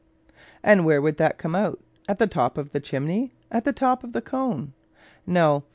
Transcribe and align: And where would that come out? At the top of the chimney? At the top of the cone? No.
And 0.63 0.83
where 0.83 0.99
would 0.99 1.17
that 1.17 1.37
come 1.37 1.53
out? 1.53 1.79
At 2.09 2.17
the 2.17 2.25
top 2.25 2.57
of 2.57 2.71
the 2.71 2.79
chimney? 2.79 3.33
At 3.51 3.65
the 3.65 3.71
top 3.73 4.03
of 4.03 4.13
the 4.13 4.21
cone? 4.23 4.73
No. 5.27 5.63